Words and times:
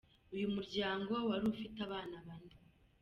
Uyu 0.33 0.47
muryango 0.55 1.13
wari 1.29 1.45
ufite 1.53 1.77
abana 1.87 2.15
bane. 2.27 2.55